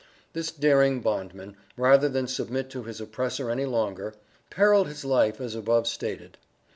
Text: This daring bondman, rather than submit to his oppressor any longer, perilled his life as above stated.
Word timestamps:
This 0.33 0.49
daring 0.49 1.01
bondman, 1.01 1.55
rather 1.77 2.09
than 2.09 2.27
submit 2.27 2.71
to 2.71 2.81
his 2.85 2.99
oppressor 2.99 3.51
any 3.51 3.65
longer, 3.65 4.15
perilled 4.49 4.87
his 4.87 5.05
life 5.05 5.39
as 5.39 5.53
above 5.53 5.85
stated. 5.85 6.39